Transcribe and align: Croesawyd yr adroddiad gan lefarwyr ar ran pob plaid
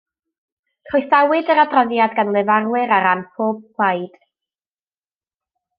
Croesawyd 0.91 1.51
yr 1.55 1.61
adroddiad 1.63 2.15
gan 2.21 2.33
lefarwyr 2.37 2.95
ar 2.97 3.07
ran 3.09 3.21
pob 3.37 3.63
plaid 3.77 4.19